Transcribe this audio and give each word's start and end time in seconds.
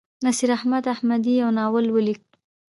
نصیراحمد 0.27 0.83
احمدي 0.93 1.33
یو 1.41 1.49
ناول 1.57 1.85
ولیک. 1.95 2.21